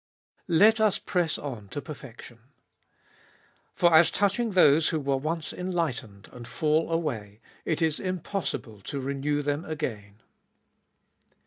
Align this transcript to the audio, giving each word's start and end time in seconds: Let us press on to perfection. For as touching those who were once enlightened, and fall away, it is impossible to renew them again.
Let 0.47 0.79
us 0.79 0.97
press 0.97 1.37
on 1.37 1.67
to 1.67 1.79
perfection. 1.79 2.39
For 3.75 3.93
as 3.93 4.09
touching 4.09 4.53
those 4.53 4.89
who 4.89 4.99
were 4.99 5.17
once 5.17 5.53
enlightened, 5.53 6.27
and 6.31 6.47
fall 6.47 6.91
away, 6.91 7.39
it 7.65 7.83
is 7.83 7.99
impossible 7.99 8.81
to 8.81 8.99
renew 8.99 9.43
them 9.43 9.63
again. 9.63 10.21